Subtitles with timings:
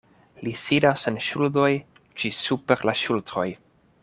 [0.45, 1.69] Li sidas en ŝuldoj
[2.23, 3.49] ĝis super la ŝultroj.